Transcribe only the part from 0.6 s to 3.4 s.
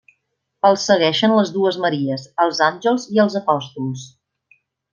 Els segueixen les dues Maries, els àngels i els